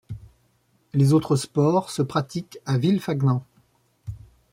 Les 0.95 1.13
autres 1.13 1.35
sports 1.35 1.91
se 1.91 2.01
pratiquent 2.01 2.57
à 2.65 2.79
Villefagnan. 2.79 3.45